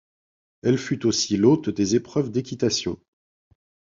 Elle 0.63 0.79
fut 0.79 1.05
aussi 1.05 1.37
l'hôte 1.37 1.69
des 1.69 1.93
épreuves 1.95 2.31
d'équitation. 2.31 2.99